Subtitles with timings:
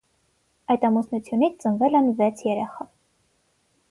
[0.75, 2.87] Այդ ամուսնությունից ծնվել են վեց երեխա։